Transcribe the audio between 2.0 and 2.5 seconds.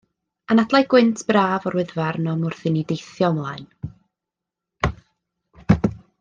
arnom